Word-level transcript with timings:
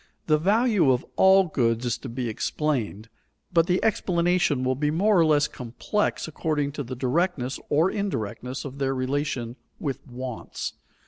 The 0.25 0.39
value 0.39 0.91
of 0.91 1.05
all 1.15 1.43
goods 1.43 1.85
is 1.85 1.99
to 1.99 2.09
be 2.09 2.27
explained, 2.27 3.07
but 3.53 3.67
the 3.67 3.79
explanation 3.85 4.63
will 4.63 4.73
be 4.73 4.89
more 4.89 5.15
or 5.19 5.25
less 5.27 5.47
complex 5.47 6.27
according 6.27 6.71
to 6.71 6.83
the 6.83 6.95
directness 6.95 7.59
or 7.69 7.91
indirectness 7.91 8.65
of 8.65 8.79
their 8.79 8.95
relation 8.95 9.57
with 9.79 9.99
wants. 10.07 10.73